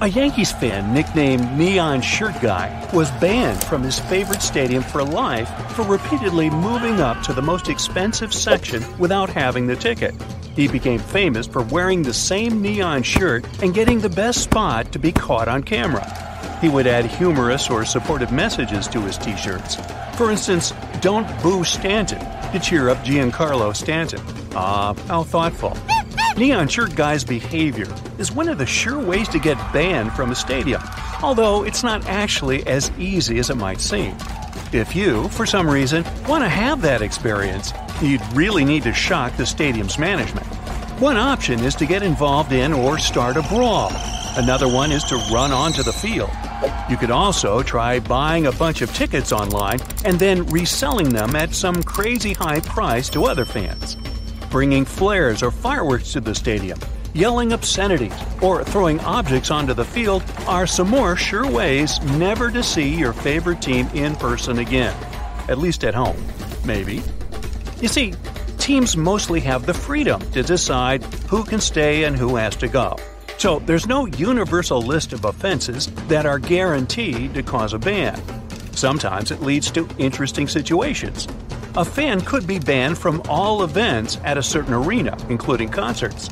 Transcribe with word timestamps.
A 0.00 0.06
Yankees 0.06 0.52
fan 0.52 0.94
nicknamed 0.94 1.58
Neon 1.58 2.00
Shirt 2.00 2.40
Guy 2.40 2.88
was 2.94 3.10
banned 3.12 3.64
from 3.64 3.82
his 3.82 3.98
favorite 3.98 4.42
stadium 4.42 4.80
for 4.80 5.02
life 5.02 5.48
for 5.72 5.82
repeatedly 5.82 6.50
moving 6.50 7.00
up 7.00 7.20
to 7.24 7.32
the 7.32 7.42
most 7.42 7.68
expensive 7.68 8.32
section 8.32 8.84
without 9.00 9.28
having 9.28 9.66
the 9.66 9.74
ticket. 9.74 10.14
He 10.54 10.68
became 10.68 11.00
famous 11.00 11.48
for 11.48 11.62
wearing 11.62 12.02
the 12.02 12.14
same 12.14 12.62
neon 12.62 13.02
shirt 13.02 13.44
and 13.60 13.74
getting 13.74 13.98
the 13.98 14.08
best 14.08 14.44
spot 14.44 14.92
to 14.92 15.00
be 15.00 15.10
caught 15.10 15.48
on 15.48 15.64
camera. 15.64 16.06
He 16.60 16.68
would 16.68 16.86
add 16.86 17.06
humorous 17.06 17.68
or 17.68 17.84
supportive 17.84 18.30
messages 18.30 18.86
to 18.88 19.00
his 19.00 19.18
t 19.18 19.36
shirts. 19.36 19.78
For 20.16 20.30
instance, 20.30 20.72
don't 21.00 21.26
boo 21.42 21.64
Stanton 21.64 22.20
to 22.52 22.60
cheer 22.60 22.88
up 22.88 22.98
Giancarlo 22.98 23.74
Stanton. 23.74 24.22
Ah, 24.54 24.94
how 25.08 25.24
thoughtful. 25.24 25.76
Neon 26.38 26.68
Shirt 26.68 26.94
Guy's 26.94 27.24
behavior 27.24 27.92
is 28.16 28.30
one 28.30 28.48
of 28.48 28.58
the 28.58 28.66
sure 28.66 29.00
ways 29.00 29.26
to 29.30 29.40
get 29.40 29.56
banned 29.72 30.12
from 30.12 30.30
a 30.30 30.36
stadium, 30.36 30.80
although 31.20 31.64
it's 31.64 31.82
not 31.82 32.06
actually 32.06 32.64
as 32.64 32.92
easy 32.96 33.40
as 33.40 33.50
it 33.50 33.56
might 33.56 33.80
seem. 33.80 34.16
If 34.72 34.94
you, 34.94 35.26
for 35.30 35.46
some 35.46 35.68
reason, 35.68 36.04
want 36.28 36.44
to 36.44 36.48
have 36.48 36.80
that 36.82 37.02
experience, 37.02 37.72
you'd 38.00 38.22
really 38.34 38.64
need 38.64 38.84
to 38.84 38.94
shock 38.94 39.36
the 39.36 39.46
stadium's 39.46 39.98
management. 39.98 40.46
One 41.00 41.16
option 41.16 41.58
is 41.64 41.74
to 41.74 41.86
get 41.86 42.04
involved 42.04 42.52
in 42.52 42.72
or 42.72 43.00
start 43.00 43.36
a 43.36 43.42
brawl. 43.42 43.90
Another 44.36 44.68
one 44.68 44.92
is 44.92 45.02
to 45.04 45.16
run 45.32 45.50
onto 45.50 45.82
the 45.82 45.92
field. 45.92 46.30
You 46.88 46.96
could 46.96 47.10
also 47.10 47.64
try 47.64 47.98
buying 47.98 48.46
a 48.46 48.52
bunch 48.52 48.80
of 48.80 48.94
tickets 48.94 49.32
online 49.32 49.80
and 50.04 50.20
then 50.20 50.46
reselling 50.46 51.08
them 51.08 51.34
at 51.34 51.52
some 51.52 51.82
crazy 51.82 52.32
high 52.32 52.60
price 52.60 53.08
to 53.08 53.24
other 53.24 53.44
fans 53.44 53.96
bringing 54.50 54.84
flares 54.84 55.42
or 55.42 55.50
fireworks 55.50 56.12
to 56.12 56.20
the 56.20 56.34
stadium, 56.34 56.78
yelling 57.14 57.52
obscenities, 57.52 58.12
or 58.42 58.64
throwing 58.64 59.00
objects 59.00 59.50
onto 59.50 59.74
the 59.74 59.84
field 59.84 60.22
are 60.46 60.66
some 60.66 60.88
more 60.88 61.16
sure 61.16 61.50
ways 61.50 62.00
never 62.16 62.50
to 62.50 62.62
see 62.62 62.94
your 62.94 63.12
favorite 63.12 63.62
team 63.62 63.86
in 63.94 64.14
person 64.16 64.58
again. 64.58 64.96
At 65.48 65.58
least 65.58 65.84
at 65.84 65.94
home, 65.94 66.16
maybe. 66.64 67.02
You 67.80 67.88
see, 67.88 68.14
teams 68.58 68.96
mostly 68.96 69.40
have 69.40 69.66
the 69.66 69.74
freedom 69.74 70.20
to 70.32 70.42
decide 70.42 71.02
who 71.30 71.44
can 71.44 71.60
stay 71.60 72.04
and 72.04 72.16
who 72.16 72.36
has 72.36 72.56
to 72.56 72.68
go. 72.68 72.96
So 73.38 73.60
there's 73.60 73.86
no 73.86 74.06
universal 74.06 74.82
list 74.82 75.12
of 75.12 75.24
offenses 75.24 75.86
that 76.08 76.26
are 76.26 76.38
guaranteed 76.38 77.34
to 77.34 77.42
cause 77.42 77.72
a 77.72 77.78
ban. 77.78 78.20
Sometimes 78.72 79.30
it 79.30 79.42
leads 79.42 79.70
to 79.72 79.88
interesting 79.98 80.48
situations, 80.48 81.26
a 81.76 81.84
fan 81.84 82.20
could 82.20 82.46
be 82.46 82.58
banned 82.58 82.98
from 82.98 83.22
all 83.28 83.62
events 83.62 84.18
at 84.24 84.38
a 84.38 84.42
certain 84.42 84.74
arena, 84.74 85.16
including 85.28 85.68
concerts. 85.68 86.28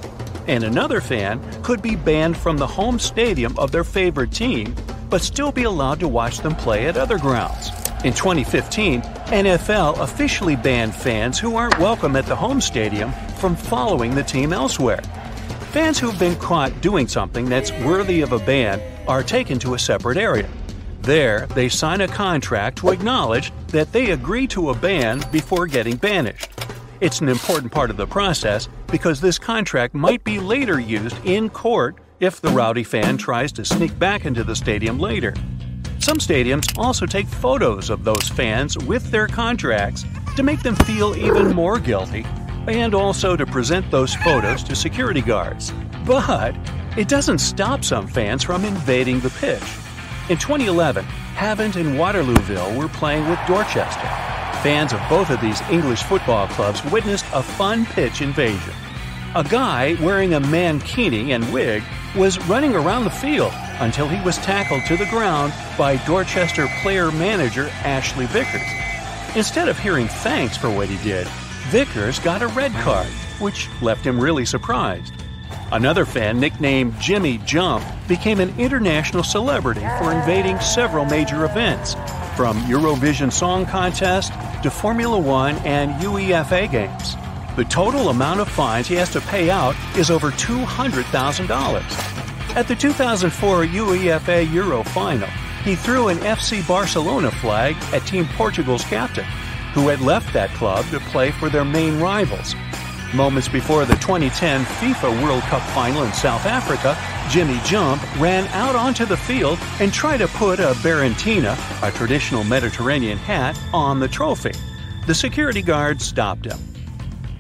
And 0.47 0.65
another 0.65 1.01
fan 1.01 1.41
could 1.63 1.83
be 1.83 1.97
banned 1.97 2.37
from 2.37 2.57
the 2.57 2.67
home 2.67 2.99
stadium 2.99 3.59
of 3.59 3.73
their 3.73 3.85
favorite 3.85 4.33
team, 4.33 4.75
but 5.11 5.23
still 5.23 5.53
be 5.53 5.65
allowed 5.65 6.01
to 6.01 6.09
watch 6.09 6.39
them 6.39 6.55
play 6.55 6.87
at 6.87 6.97
other 6.97 7.19
grounds. 7.19 7.71
In 8.05 8.13
2015, 8.13 9.03
NFL 9.03 9.99
officially 9.99 10.57
banned 10.57 10.95
fans 10.95 11.39
who 11.39 11.57
aren't 11.57 11.79
welcome 11.79 12.15
at 12.17 12.27
the 12.27 12.37
home 12.37 12.61
stadium 12.61 13.13
from 13.39 13.57
following 13.57 14.15
the 14.15 14.23
team 14.23 14.53
elsewhere. 14.53 15.03
Fans 15.73 15.99
who've 15.99 16.19
been 16.19 16.37
caught 16.37 16.81
doing 16.81 17.09
something 17.09 17.47
that's 17.47 17.73
worthy 17.85 18.21
of 18.21 18.33
a 18.33 18.39
ban 18.39 18.81
are 19.09 19.23
taken 19.23 19.59
to 19.59 19.75
a 19.75 19.79
separate 19.79 20.17
area. 20.17 20.49
There, 21.07 21.47
they 21.55 21.69
sign 21.69 22.01
a 22.01 22.09
contract 22.09 22.79
to 22.79 22.89
acknowledge 22.89 23.53
that 23.69 23.93
they 23.93 24.11
agree 24.11 24.49
to 24.49 24.71
a 24.71 24.75
ban 24.75 25.23
before 25.31 25.69
getting 25.69 25.95
banished. 25.95 26.51
It's 27.01 27.21
an 27.21 27.29
important 27.29 27.71
part 27.71 27.91
of 27.91 27.97
the 27.97 28.09
process 28.09 28.69
because 28.89 29.21
this 29.21 29.39
contract 29.39 29.95
might 29.95 30.25
be 30.25 30.41
later 30.41 30.81
used 30.81 31.17
in 31.25 31.49
court 31.49 31.95
if 32.19 32.41
the 32.41 32.49
rowdy 32.49 32.83
fan 32.83 33.19
tries 33.19 33.53
to 33.53 33.65
sneak 33.65 33.97
back 34.01 34.25
into 34.25 34.43
the 34.43 34.57
stadium 34.57 34.99
later. 34.99 35.33
Some 36.01 36.19
stadiums 36.19 36.77
also 36.77 37.07
take 37.07 37.29
photos 37.29 37.89
of 37.89 38.03
those 38.03 38.29
fans 38.29 38.77
with 38.77 39.09
their 39.13 39.29
contracts 39.29 40.05
to 40.35 40.43
make 40.43 40.65
them 40.65 40.75
feel 40.75 41.15
even 41.15 41.55
more 41.55 41.79
guilty 41.79 42.27
and 42.67 42.97
also 42.97 43.37
to 43.37 43.47
present 43.47 43.89
those 43.93 44.13
photos 44.17 44.65
to 44.65 44.75
security 44.75 45.23
guards. 45.23 45.73
But 46.05 46.57
it 46.99 47.07
doesn't 47.07 47.39
stop 47.39 47.85
some 47.85 48.09
fans 48.09 48.43
from 48.43 48.65
invading 48.65 49.21
the 49.21 49.31
pitch. 49.31 49.86
In 50.29 50.39
2011, 50.39 51.05
Havant 51.37 51.77
and 51.77 51.95
Waterlooville 51.95 52.77
were 52.77 52.89
playing 52.89 53.29
with 53.31 53.39
Dorchester. 53.47 54.09
Fans 54.61 54.93
of 54.93 55.01
both 55.09 55.31
of 55.31 55.41
these 55.41 55.61
English 55.71 56.03
football 56.03 56.49
clubs 56.49 56.85
witnessed 56.87 57.27
a 57.33 57.45
fun 57.45 57.87
pitch 57.87 58.23
invasion. 58.23 58.75
A 59.37 59.45
guy 59.45 59.97
wearing 60.03 60.35
a 60.35 60.41
mankini 60.41 61.29
and 61.29 61.53
wig 61.53 61.85
was 62.17 62.45
running 62.49 62.75
around 62.75 63.05
the 63.05 63.11
field 63.11 63.53
until 63.79 64.09
he 64.09 64.21
was 64.25 64.37
tackled 64.39 64.85
to 64.87 64.97
the 64.97 65.07
ground 65.07 65.53
by 65.79 65.95
Dorchester 66.07 66.67
player 66.83 67.13
manager 67.13 67.69
Ashley 67.85 68.27
Vickers. 68.27 68.69
Instead 69.37 69.69
of 69.69 69.79
hearing 69.79 70.09
thanks 70.09 70.57
for 70.57 70.71
what 70.71 70.89
he 70.89 70.97
did, 71.09 71.29
Vickers 71.69 72.19
got 72.19 72.43
a 72.43 72.49
red 72.49 72.73
card, 72.73 73.07
which 73.39 73.69
left 73.81 74.05
him 74.05 74.19
really 74.19 74.45
surprised. 74.45 75.13
Another 75.73 76.05
fan, 76.05 76.39
nicknamed 76.39 76.95
Jimmy 77.01 77.39
Jump, 77.39 77.85
became 78.07 78.39
an 78.39 78.55
international 78.57 79.25
celebrity 79.25 79.81
for 79.99 80.13
invading 80.13 80.61
several 80.61 81.05
major 81.05 81.45
events, 81.45 81.95
from 82.37 82.57
Eurovision 82.63 83.33
Song 83.33 83.67
Contest 83.67 84.33
to 84.63 84.71
Formula 84.71 85.19
One 85.19 85.57
and 85.67 85.93
UEFA 86.01 86.71
games. 86.71 87.17
The 87.57 87.65
total 87.65 88.11
amount 88.11 88.39
of 88.41 88.49
fines 88.49 88.87
he 88.87 88.95
has 88.95 89.11
to 89.11 89.21
pay 89.23 89.51
out 89.51 89.75
is 89.97 90.09
over 90.09 90.31
$200,000. 90.31 92.57
At 92.57 92.69
the 92.69 92.77
2004 92.77 93.65
UEFA 93.65 94.53
Euro 94.53 94.85
final, 94.85 95.29
he 95.65 95.75
threw 95.75 96.09
an 96.09 96.19
FC 96.19 96.67
Barcelona 96.69 97.33
flag 97.33 97.75
at 97.93 98.07
Team 98.07 98.29
Portugal's 98.37 98.85
captain, 98.85 99.25
who 99.75 99.89
had 99.89 100.01
left 100.01 100.33
that 100.33 100.51
club 100.51 100.87
to 100.91 101.01
play 101.01 101.33
for 101.33 101.51
their 101.51 101.65
main 101.65 101.99
rivals, 101.99 102.55
Moments 103.17 103.49
before 103.49 103.87
the 103.87 103.95
2010 103.95 104.67
FIFA 104.67 105.23
World 105.23 105.43
Cup 105.45 105.63
final 105.71 106.03
in 106.03 106.13
South 106.13 106.45
Africa, 106.45 106.95
Jimmy 107.31 107.59
Jump 107.65 108.03
ran 108.19 108.47
out 108.49 108.77
onto 108.77 109.07
the 109.07 109.17
field 109.17 109.59
and 109.81 109.91
tried 109.91 110.19
to 110.19 110.29
put 110.29 110.61
a 110.61 110.75
barretina, 110.83 111.57
a 111.83 111.91
traditional 111.93 112.45
Mediterranean 112.45 113.17
hat, 113.17 113.59
on 113.73 114.01
the 114.01 114.07
trophy. 114.07 114.53
The 115.07 115.15
security 115.15 115.63
guard 115.63 116.03
stopped 116.03 116.45
him. 116.45 116.59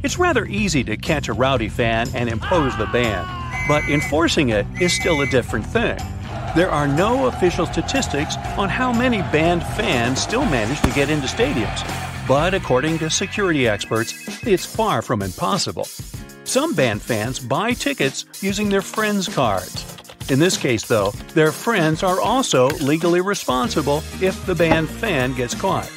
It's 0.02 0.18
rather 0.18 0.46
easy 0.46 0.82
to 0.84 0.96
catch 0.96 1.28
a 1.28 1.34
rowdy 1.34 1.68
fan 1.68 2.08
and 2.14 2.30
impose 2.30 2.74
the 2.78 2.86
ban, 2.86 3.26
but 3.68 3.84
enforcing 3.84 4.48
it 4.48 4.66
is 4.80 4.94
still 4.94 5.20
a 5.20 5.26
different 5.26 5.66
thing. 5.66 5.98
There 6.56 6.70
are 6.70 6.88
no 6.88 7.26
official 7.26 7.66
statistics 7.66 8.36
on 8.56 8.70
how 8.70 8.94
many 8.94 9.18
banned 9.18 9.62
fans 9.62 10.22
still 10.22 10.46
manage 10.46 10.80
to 10.80 10.90
get 10.92 11.10
into 11.10 11.26
stadiums, 11.26 11.84
but 12.26 12.54
according 12.54 12.98
to 12.98 13.10
security 13.10 13.68
experts, 13.68 14.14
it's 14.46 14.66
far 14.66 15.02
from 15.02 15.22
impossible. 15.22 15.86
Some 16.44 16.74
banned 16.74 17.02
fans 17.02 17.38
buy 17.38 17.72
tickets 17.72 18.24
using 18.40 18.68
their 18.68 18.82
friends' 18.82 19.28
cards. 19.28 19.84
In 20.28 20.38
this 20.40 20.56
case, 20.56 20.84
though, 20.84 21.12
their 21.34 21.52
friends 21.52 22.02
are 22.02 22.20
also 22.20 22.68
legally 22.78 23.20
responsible 23.20 24.02
if 24.20 24.44
the 24.46 24.54
banned 24.54 24.88
fan 24.88 25.34
gets 25.34 25.54
caught. 25.54 25.90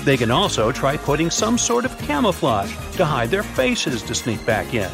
They 0.00 0.16
can 0.16 0.32
also 0.32 0.72
try 0.72 0.96
putting 0.96 1.30
some 1.30 1.56
sort 1.56 1.84
of 1.84 1.96
camouflage 1.98 2.74
to 2.96 3.04
hide 3.04 3.30
their 3.30 3.44
faces 3.44 4.02
to 4.02 4.16
sneak 4.16 4.44
back 4.44 4.74
in. 4.74 4.90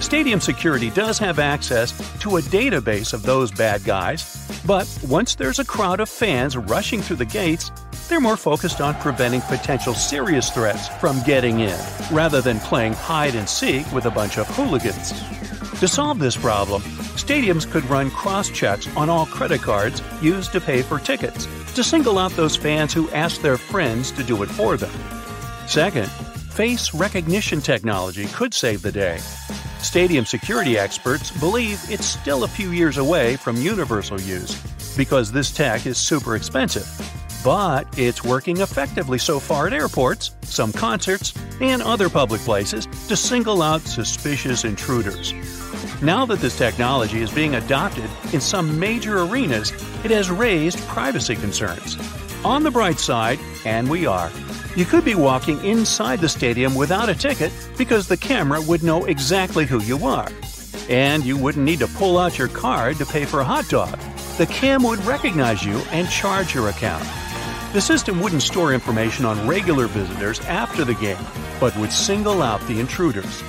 Stadium 0.00 0.40
security 0.40 0.90
does 0.90 1.18
have 1.18 1.40
access 1.40 1.90
to 2.20 2.36
a 2.36 2.40
database 2.42 3.12
of 3.12 3.24
those 3.24 3.50
bad 3.50 3.82
guys, 3.82 4.37
but 4.66 4.88
once 5.08 5.34
there's 5.34 5.58
a 5.58 5.64
crowd 5.64 6.00
of 6.00 6.08
fans 6.08 6.56
rushing 6.56 7.00
through 7.00 7.16
the 7.16 7.24
gates, 7.24 7.70
they're 8.08 8.20
more 8.20 8.36
focused 8.36 8.80
on 8.80 8.94
preventing 8.96 9.40
potential 9.42 9.94
serious 9.94 10.50
threats 10.50 10.88
from 11.00 11.22
getting 11.24 11.60
in, 11.60 11.78
rather 12.10 12.40
than 12.40 12.58
playing 12.60 12.94
hide 12.94 13.34
and 13.34 13.48
seek 13.48 13.90
with 13.92 14.06
a 14.06 14.10
bunch 14.10 14.38
of 14.38 14.46
hooligans. 14.48 15.12
To 15.80 15.86
solve 15.86 16.18
this 16.18 16.36
problem, 16.36 16.82
stadiums 17.16 17.70
could 17.70 17.84
run 17.84 18.10
cross 18.10 18.48
checks 18.50 18.88
on 18.96 19.08
all 19.08 19.26
credit 19.26 19.62
cards 19.62 20.02
used 20.20 20.52
to 20.52 20.60
pay 20.60 20.82
for 20.82 20.98
tickets 20.98 21.46
to 21.74 21.84
single 21.84 22.18
out 22.18 22.32
those 22.32 22.56
fans 22.56 22.92
who 22.92 23.08
ask 23.10 23.40
their 23.40 23.56
friends 23.56 24.10
to 24.12 24.24
do 24.24 24.42
it 24.42 24.48
for 24.48 24.76
them. 24.76 24.90
Second, 25.68 26.08
face 26.08 26.92
recognition 26.92 27.60
technology 27.60 28.26
could 28.26 28.52
save 28.52 28.82
the 28.82 28.90
day. 28.90 29.20
Stadium 29.80 30.26
security 30.26 30.76
experts 30.76 31.30
believe 31.30 31.80
it's 31.88 32.06
still 32.06 32.44
a 32.44 32.48
few 32.48 32.70
years 32.70 32.98
away 32.98 33.36
from 33.36 33.56
universal 33.56 34.20
use 34.20 34.60
because 34.96 35.30
this 35.30 35.50
tech 35.50 35.86
is 35.86 35.96
super 35.96 36.36
expensive 36.36 36.86
but 37.44 37.86
it's 37.98 38.24
working 38.24 38.60
effectively 38.60 39.18
so 39.18 39.38
far 39.38 39.66
at 39.66 39.72
airports, 39.72 40.32
some 40.42 40.72
concerts, 40.72 41.32
and 41.60 41.82
other 41.82 42.08
public 42.08 42.40
places 42.42 42.86
to 43.08 43.16
single 43.16 43.62
out 43.62 43.80
suspicious 43.82 44.64
intruders. 44.64 45.32
Now 46.02 46.26
that 46.26 46.40
this 46.40 46.56
technology 46.56 47.22
is 47.22 47.30
being 47.30 47.54
adopted 47.54 48.08
in 48.32 48.40
some 48.40 48.78
major 48.78 49.20
arenas, 49.22 49.70
it 50.04 50.10
has 50.10 50.30
raised 50.30 50.78
privacy 50.88 51.36
concerns. 51.36 51.96
On 52.44 52.62
the 52.62 52.70
bright 52.70 52.98
side, 52.98 53.38
and 53.64 53.88
we 53.88 54.06
are, 54.06 54.30
you 54.78 54.84
could 54.84 55.04
be 55.04 55.16
walking 55.16 55.64
inside 55.64 56.20
the 56.20 56.28
stadium 56.28 56.72
without 56.76 57.08
a 57.08 57.14
ticket 57.14 57.52
because 57.76 58.06
the 58.06 58.16
camera 58.16 58.60
would 58.60 58.84
know 58.84 59.06
exactly 59.06 59.66
who 59.66 59.82
you 59.82 60.06
are. 60.06 60.28
And 60.88 61.24
you 61.24 61.36
wouldn't 61.36 61.64
need 61.64 61.80
to 61.80 61.88
pull 61.88 62.16
out 62.16 62.38
your 62.38 62.46
card 62.46 62.96
to 62.98 63.06
pay 63.06 63.24
for 63.24 63.40
a 63.40 63.44
hot 63.44 63.68
dog. 63.68 63.98
The 64.36 64.46
cam 64.46 64.84
would 64.84 65.04
recognize 65.04 65.64
you 65.64 65.78
and 65.90 66.08
charge 66.08 66.54
your 66.54 66.68
account. 66.68 67.02
The 67.72 67.80
system 67.80 68.20
wouldn't 68.20 68.42
store 68.42 68.72
information 68.72 69.24
on 69.24 69.48
regular 69.48 69.88
visitors 69.88 70.38
after 70.42 70.84
the 70.84 70.94
game, 70.94 71.18
but 71.58 71.76
would 71.76 71.92
single 71.92 72.40
out 72.40 72.64
the 72.68 72.78
intruders. 72.78 73.42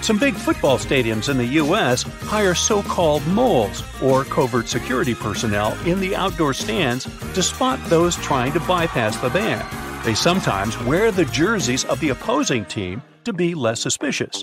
Some 0.00 0.18
big 0.18 0.34
football 0.34 0.78
stadiums 0.78 1.28
in 1.28 1.36
the 1.36 1.60
U.S. 1.60 2.04
hire 2.22 2.54
so 2.54 2.82
called 2.82 3.26
moles, 3.26 3.82
or 4.02 4.24
covert 4.24 4.68
security 4.68 5.14
personnel, 5.14 5.78
in 5.86 6.00
the 6.00 6.16
outdoor 6.16 6.54
stands 6.54 7.04
to 7.34 7.42
spot 7.42 7.78
those 7.90 8.16
trying 8.16 8.52
to 8.54 8.60
bypass 8.60 9.18
the 9.18 9.28
ban. 9.28 9.83
They 10.04 10.14
sometimes 10.14 10.78
wear 10.80 11.10
the 11.10 11.24
jerseys 11.24 11.86
of 11.86 11.98
the 11.98 12.10
opposing 12.10 12.66
team 12.66 13.02
to 13.24 13.32
be 13.32 13.54
less 13.54 13.80
suspicious. 13.80 14.42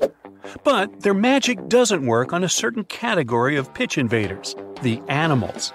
But 0.64 1.02
their 1.02 1.14
magic 1.14 1.68
doesn't 1.68 2.04
work 2.04 2.34
on 2.34 2.44
a 2.44 2.50
certain 2.50 2.84
category 2.84 3.58
of 3.58 3.72
pitch 3.76 4.00
invaders 4.00 4.56
the 4.82 5.00
animals. 5.08 5.72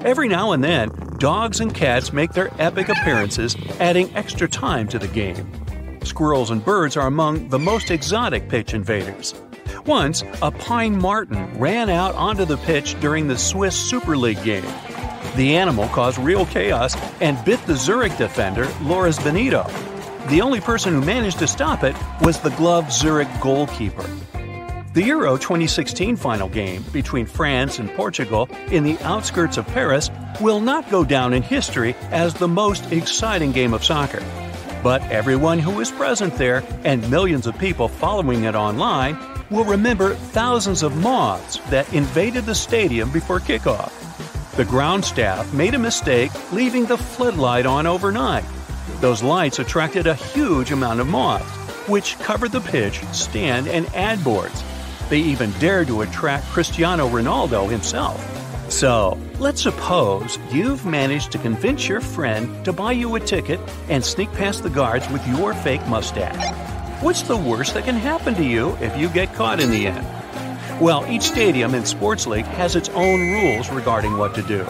Every 0.00 0.26
now 0.26 0.50
and 0.50 0.64
then, 0.64 0.90
dogs 1.18 1.60
and 1.60 1.72
cats 1.72 2.12
make 2.12 2.32
their 2.32 2.50
epic 2.58 2.88
appearances, 2.88 3.56
adding 3.78 4.12
extra 4.16 4.48
time 4.48 4.88
to 4.88 4.98
the 4.98 5.06
game. 5.06 5.48
Squirrels 6.02 6.50
and 6.50 6.64
birds 6.64 6.96
are 6.96 7.06
among 7.06 7.48
the 7.50 7.60
most 7.60 7.92
exotic 7.92 8.48
pitch 8.48 8.74
invaders. 8.74 9.34
Once, 9.86 10.24
a 10.42 10.50
pine 10.50 11.00
marten 11.00 11.56
ran 11.60 11.88
out 11.88 12.16
onto 12.16 12.44
the 12.44 12.56
pitch 12.56 12.98
during 12.98 13.28
the 13.28 13.38
Swiss 13.38 13.76
Super 13.76 14.16
League 14.16 14.42
game. 14.42 14.66
The 15.36 15.56
animal 15.56 15.88
caused 15.88 16.18
real 16.18 16.46
chaos 16.46 16.96
and 17.20 17.42
bit 17.44 17.64
the 17.66 17.76
Zurich 17.76 18.16
defender, 18.16 18.68
Loris 18.82 19.22
Benito. 19.22 19.66
The 20.28 20.40
only 20.40 20.60
person 20.60 20.92
who 20.92 21.00
managed 21.00 21.38
to 21.38 21.46
stop 21.46 21.84
it 21.84 21.96
was 22.20 22.40
the 22.40 22.50
gloved 22.50 22.92
Zurich 22.92 23.28
goalkeeper. 23.40 24.04
The 24.94 25.04
Euro 25.04 25.36
2016 25.36 26.16
final 26.16 26.48
game 26.48 26.82
between 26.92 27.26
France 27.26 27.78
and 27.78 27.88
Portugal 27.90 28.48
in 28.70 28.82
the 28.82 28.98
outskirts 29.00 29.56
of 29.56 29.66
Paris 29.68 30.10
will 30.40 30.60
not 30.60 30.90
go 30.90 31.04
down 31.04 31.34
in 31.34 31.42
history 31.42 31.94
as 32.10 32.34
the 32.34 32.48
most 32.48 32.90
exciting 32.90 33.52
game 33.52 33.74
of 33.74 33.84
soccer. 33.84 34.22
But 34.82 35.02
everyone 35.10 35.58
who 35.58 35.72
was 35.72 35.90
present 35.90 36.34
there 36.36 36.64
and 36.84 37.08
millions 37.10 37.46
of 37.46 37.58
people 37.58 37.88
following 37.88 38.44
it 38.44 38.54
online 38.54 39.18
will 39.50 39.64
remember 39.64 40.14
thousands 40.14 40.82
of 40.82 40.96
moths 40.96 41.58
that 41.70 41.92
invaded 41.92 42.44
the 42.44 42.54
stadium 42.54 43.10
before 43.10 43.40
kickoff. 43.40 44.07
The 44.58 44.64
ground 44.64 45.04
staff 45.04 45.54
made 45.54 45.74
a 45.74 45.78
mistake 45.78 46.32
leaving 46.52 46.84
the 46.84 46.98
floodlight 46.98 47.64
on 47.64 47.86
overnight. 47.86 48.44
Those 49.00 49.22
lights 49.22 49.60
attracted 49.60 50.08
a 50.08 50.14
huge 50.14 50.72
amount 50.72 50.98
of 50.98 51.06
moths, 51.06 51.48
which 51.88 52.18
covered 52.18 52.50
the 52.50 52.60
pitch, 52.60 53.00
stand, 53.12 53.68
and 53.68 53.86
ad 53.94 54.24
boards 54.24 54.64
they 55.08 55.20
even 55.20 55.52
dared 55.52 55.86
to 55.86 56.02
attract 56.02 56.44
Cristiano 56.46 57.08
Ronaldo 57.08 57.70
himself. 57.70 58.20
So, 58.68 59.16
let's 59.38 59.62
suppose 59.62 60.40
you've 60.50 60.84
managed 60.84 61.30
to 61.32 61.38
convince 61.38 61.88
your 61.88 62.00
friend 62.00 62.64
to 62.64 62.72
buy 62.72 62.92
you 62.92 63.14
a 63.14 63.20
ticket 63.20 63.60
and 63.88 64.04
sneak 64.04 64.32
past 64.32 64.64
the 64.64 64.70
guards 64.70 65.08
with 65.10 65.24
your 65.28 65.54
fake 65.54 65.86
mustache. 65.86 66.52
What's 67.00 67.22
the 67.22 67.36
worst 67.36 67.74
that 67.74 67.84
can 67.84 67.94
happen 67.94 68.34
to 68.34 68.44
you 68.44 68.76
if 68.80 68.96
you 68.96 69.08
get 69.08 69.32
caught 69.34 69.60
in 69.60 69.70
the 69.70 69.86
end? 69.86 70.17
Well, 70.80 71.04
each 71.08 71.22
stadium 71.22 71.74
and 71.74 71.86
sports 71.86 72.26
league 72.26 72.44
has 72.44 72.76
its 72.76 72.88
own 72.90 73.20
rules 73.32 73.68
regarding 73.68 74.16
what 74.16 74.34
to 74.36 74.42
do. 74.42 74.62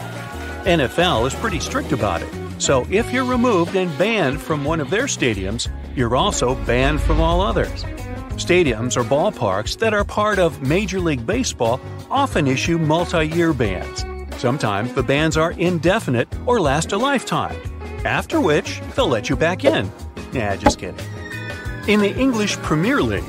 NFL 0.65 1.27
is 1.27 1.35
pretty 1.35 1.59
strict 1.59 1.91
about 1.91 2.23
it. 2.23 2.29
So 2.57 2.85
if 2.89 3.13
you're 3.13 3.25
removed 3.25 3.75
and 3.75 3.95
banned 3.97 4.41
from 4.41 4.65
one 4.65 4.81
of 4.81 4.89
their 4.89 5.05
stadiums, 5.05 5.69
you're 5.95 6.15
also 6.15 6.55
banned 6.65 6.99
from 6.99 7.21
all 7.21 7.41
others. 7.41 7.83
Stadiums 8.35 8.97
or 8.97 9.03
ballparks 9.03 9.77
that 9.79 9.93
are 9.93 10.03
part 10.03 10.39
of 10.39 10.61
Major 10.63 10.99
League 10.99 11.27
Baseball 11.27 11.79
often 12.09 12.47
issue 12.47 12.79
multi 12.79 13.27
year 13.27 13.53
bans. 13.53 14.03
Sometimes 14.41 14.91
the 14.93 15.03
bans 15.03 15.37
are 15.37 15.51
indefinite 15.51 16.27
or 16.47 16.59
last 16.59 16.91
a 16.91 16.97
lifetime, 16.97 17.55
after 18.03 18.41
which 18.41 18.81
they'll 18.95 19.07
let 19.07 19.29
you 19.29 19.35
back 19.35 19.63
in. 19.63 19.91
Yeah, 20.33 20.55
just 20.55 20.79
kidding. 20.79 21.05
In 21.87 21.99
the 21.99 22.15
English 22.15 22.55
Premier 22.57 23.01
League, 23.01 23.23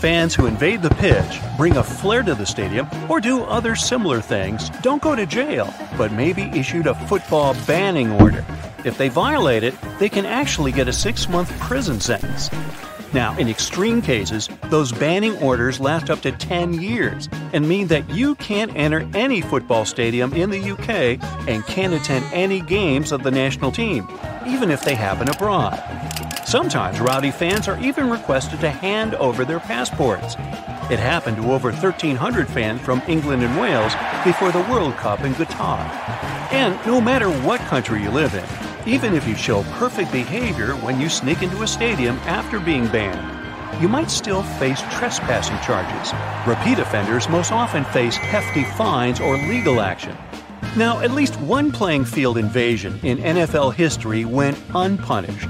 fans 0.00 0.34
who 0.34 0.46
invade 0.46 0.80
the 0.80 0.88
pitch, 0.88 1.40
bring 1.58 1.76
a 1.76 1.84
flare 1.84 2.22
to 2.22 2.34
the 2.34 2.46
stadium, 2.46 2.88
or 3.10 3.20
do 3.20 3.42
other 3.44 3.76
similar 3.76 4.22
things 4.22 4.70
don't 4.80 5.02
go 5.02 5.14
to 5.14 5.26
jail, 5.26 5.72
but 5.98 6.10
may 6.10 6.32
be 6.32 6.44
issued 6.58 6.86
a 6.86 6.94
football 7.06 7.54
banning 7.66 8.10
order. 8.12 8.42
If 8.82 8.96
they 8.96 9.10
violate 9.10 9.62
it, 9.62 9.74
they 9.98 10.08
can 10.08 10.24
actually 10.24 10.72
get 10.72 10.88
a 10.88 10.92
six 10.92 11.28
month 11.28 11.50
prison 11.60 12.00
sentence. 12.00 12.48
Now, 13.12 13.36
in 13.36 13.48
extreme 13.48 14.00
cases, 14.00 14.48
those 14.70 14.90
banning 14.90 15.36
orders 15.38 15.80
last 15.80 16.08
up 16.08 16.20
to 16.22 16.32
10 16.32 16.80
years 16.80 17.28
and 17.52 17.68
mean 17.68 17.88
that 17.88 18.08
you 18.08 18.36
can't 18.36 18.74
enter 18.76 19.06
any 19.12 19.42
football 19.42 19.84
stadium 19.84 20.32
in 20.32 20.48
the 20.48 20.70
UK 20.70 21.18
and 21.46 21.66
can't 21.66 21.92
attend 21.92 22.24
any 22.32 22.62
games 22.62 23.12
of 23.12 23.22
the 23.22 23.30
national 23.30 23.72
team, 23.72 24.08
even 24.46 24.70
if 24.70 24.82
they 24.82 24.94
happen 24.94 25.28
abroad. 25.28 26.09
Sometimes 26.50 26.98
rowdy 26.98 27.30
fans 27.30 27.68
are 27.68 27.78
even 27.78 28.10
requested 28.10 28.58
to 28.58 28.70
hand 28.70 29.14
over 29.14 29.44
their 29.44 29.60
passports. 29.60 30.34
It 30.90 30.98
happened 30.98 31.36
to 31.36 31.52
over 31.52 31.70
1,300 31.70 32.48
fans 32.48 32.80
from 32.80 33.00
England 33.06 33.44
and 33.44 33.60
Wales 33.60 33.92
before 34.24 34.50
the 34.50 34.66
World 34.68 34.96
Cup 34.96 35.20
in 35.20 35.32
Qatar. 35.34 35.78
And 36.50 36.74
no 36.84 37.00
matter 37.00 37.30
what 37.42 37.60
country 37.60 38.02
you 38.02 38.10
live 38.10 38.34
in, 38.34 38.44
even 38.84 39.14
if 39.14 39.28
you 39.28 39.36
show 39.36 39.62
perfect 39.74 40.10
behavior 40.10 40.72
when 40.78 41.00
you 41.00 41.08
sneak 41.08 41.40
into 41.44 41.62
a 41.62 41.68
stadium 41.68 42.16
after 42.26 42.58
being 42.58 42.88
banned. 42.88 43.80
You 43.80 43.86
might 43.88 44.10
still 44.10 44.42
face 44.42 44.82
trespassing 44.90 45.60
charges. 45.60 46.12
Repeat 46.48 46.80
offenders 46.80 47.28
most 47.28 47.52
often 47.52 47.84
face 47.84 48.16
hefty 48.16 48.64
fines 48.64 49.20
or 49.20 49.36
legal 49.36 49.80
action. 49.80 50.16
Now, 50.76 50.98
at 50.98 51.12
least 51.12 51.40
one 51.42 51.70
playing 51.70 52.06
field 52.06 52.38
invasion 52.38 52.98
in 53.04 53.18
NFL 53.18 53.74
history 53.74 54.24
went 54.24 54.58
unpunished. 54.74 55.48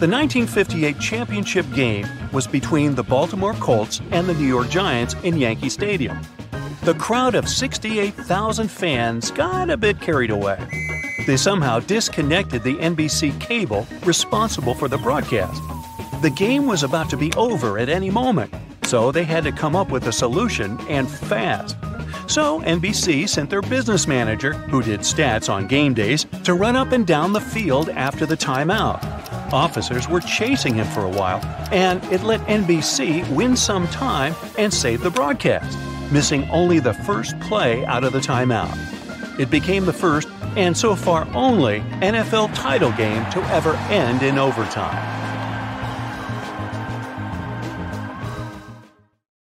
The 0.00 0.08
1958 0.08 0.98
championship 0.98 1.66
game 1.74 2.06
was 2.32 2.46
between 2.46 2.94
the 2.94 3.02
Baltimore 3.02 3.52
Colts 3.52 4.00
and 4.12 4.26
the 4.26 4.32
New 4.32 4.46
York 4.46 4.70
Giants 4.70 5.14
in 5.24 5.36
Yankee 5.36 5.68
Stadium. 5.68 6.18
The 6.84 6.94
crowd 6.94 7.34
of 7.34 7.46
68,000 7.46 8.70
fans 8.70 9.30
got 9.30 9.68
a 9.68 9.76
bit 9.76 10.00
carried 10.00 10.30
away. 10.30 10.58
They 11.26 11.36
somehow 11.36 11.80
disconnected 11.80 12.62
the 12.62 12.76
NBC 12.76 13.38
cable 13.42 13.86
responsible 14.06 14.72
for 14.72 14.88
the 14.88 14.96
broadcast. 14.96 15.60
The 16.22 16.30
game 16.30 16.64
was 16.64 16.82
about 16.82 17.10
to 17.10 17.18
be 17.18 17.30
over 17.34 17.78
at 17.78 17.90
any 17.90 18.08
moment, 18.08 18.54
so 18.84 19.12
they 19.12 19.24
had 19.24 19.44
to 19.44 19.52
come 19.52 19.76
up 19.76 19.90
with 19.90 20.06
a 20.06 20.12
solution 20.12 20.80
and 20.88 21.10
fast. 21.10 21.76
So 22.26 22.60
NBC 22.60 23.28
sent 23.28 23.50
their 23.50 23.60
business 23.60 24.06
manager, 24.06 24.54
who 24.54 24.82
did 24.82 25.00
stats 25.00 25.52
on 25.52 25.66
game 25.66 25.92
days, 25.92 26.24
to 26.44 26.54
run 26.54 26.74
up 26.74 26.92
and 26.92 27.06
down 27.06 27.34
the 27.34 27.40
field 27.42 27.90
after 27.90 28.24
the 28.24 28.36
timeout. 28.36 29.19
Officers 29.52 30.08
were 30.08 30.20
chasing 30.20 30.74
him 30.74 30.86
for 30.86 31.04
a 31.04 31.08
while, 31.08 31.40
and 31.72 32.02
it 32.12 32.22
let 32.22 32.40
NBC 32.42 33.28
win 33.34 33.56
some 33.56 33.88
time 33.88 34.34
and 34.56 34.72
save 34.72 35.02
the 35.02 35.10
broadcast, 35.10 35.76
missing 36.12 36.48
only 36.50 36.78
the 36.78 36.94
first 36.94 37.38
play 37.40 37.84
out 37.84 38.04
of 38.04 38.12
the 38.12 38.20
timeout. 38.20 38.76
It 39.38 39.50
became 39.50 39.86
the 39.86 39.92
first 39.92 40.28
and 40.56 40.76
so 40.76 40.94
far 40.94 41.26
only 41.34 41.80
NFL 42.00 42.54
title 42.54 42.92
game 42.92 43.28
to 43.30 43.42
ever 43.50 43.74
end 43.88 44.22
in 44.22 44.38
overtime. 44.38 45.19